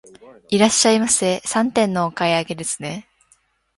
[0.49, 3.07] いらっしゃいませ、三点のお買い上げですね。